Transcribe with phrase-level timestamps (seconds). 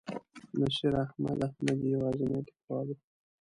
[0.59, 2.99] نصیر احمد احمدي یوازینی لیکوال و.